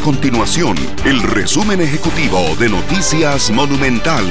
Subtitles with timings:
[0.00, 4.24] continuación el resumen ejecutivo de Noticias Monumental.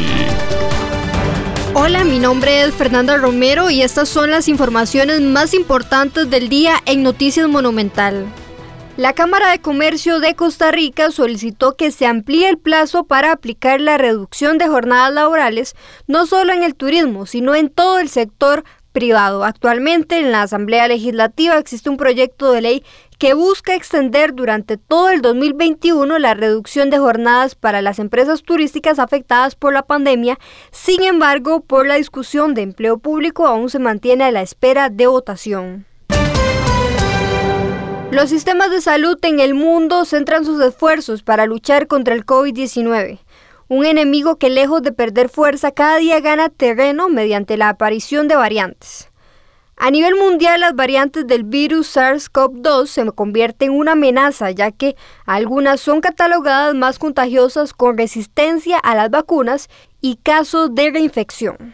[1.74, 6.76] Hola, mi nombre es Fernanda Romero y estas son las informaciones más importantes del día
[6.86, 8.26] en Noticias Monumental.
[8.98, 13.82] La Cámara de Comercio de Costa Rica solicitó que se amplíe el plazo para aplicar
[13.82, 15.76] la reducción de jornadas laborales
[16.08, 18.64] no solo en el turismo, sino en todo el sector
[18.96, 19.44] privado.
[19.44, 22.84] Actualmente en la Asamblea Legislativa existe un proyecto de ley
[23.20, 28.98] que busca extender durante todo el 2021 la reducción de jornadas para las empresas turísticas
[28.98, 30.40] afectadas por la pandemia.
[30.72, 35.08] Sin embargo, por la discusión de empleo público aún se mantiene a la espera de
[35.08, 35.86] votación.
[38.12, 43.20] Los sistemas de salud en el mundo centran sus esfuerzos para luchar contra el COVID-19
[43.68, 48.36] un enemigo que lejos de perder fuerza cada día gana terreno mediante la aparición de
[48.36, 49.10] variantes.
[49.78, 54.96] A nivel mundial, las variantes del virus SARS-CoV-2 se convierten en una amenaza, ya que
[55.26, 59.68] algunas son catalogadas más contagiosas con resistencia a las vacunas
[60.00, 61.74] y casos de reinfección.